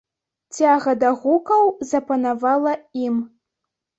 Цяга 0.59 0.93
да 1.03 1.11
гукаў 1.19 1.69
запанавала 1.91 2.73
ім. 3.05 3.21